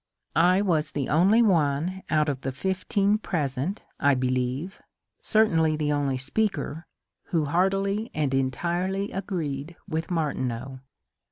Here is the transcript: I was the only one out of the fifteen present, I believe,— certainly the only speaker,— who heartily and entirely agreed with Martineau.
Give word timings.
I 0.35 0.63
was 0.63 0.93
the 0.93 1.09
only 1.09 1.43
one 1.43 2.01
out 2.09 2.27
of 2.27 2.41
the 2.41 2.51
fifteen 2.51 3.19
present, 3.19 3.83
I 3.99 4.15
believe,— 4.15 4.81
certainly 5.21 5.75
the 5.75 5.91
only 5.91 6.17
speaker,— 6.17 6.87
who 7.29 7.45
heartily 7.45 8.09
and 8.11 8.33
entirely 8.33 9.11
agreed 9.11 9.75
with 9.87 10.09
Martineau. 10.09 10.79